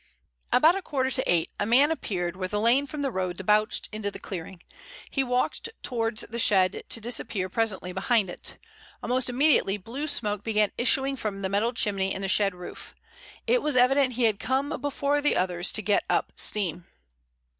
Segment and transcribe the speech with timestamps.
[0.51, 3.87] About a quarter to eight a man appeared where the lane from the road debouched
[3.91, 4.63] into the clearing.
[5.11, 8.57] He walked towards the shed, to disappear presently behind it.
[9.03, 12.95] Almost immediately blue smoke began issuing from the metal chimney in the shed roof.
[13.45, 16.87] It was evident he had come before the others to get up steam.